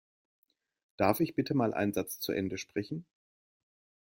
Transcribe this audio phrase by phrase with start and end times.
[0.97, 3.05] Darf ich bitte mal einen Satz zu Ende sprechen?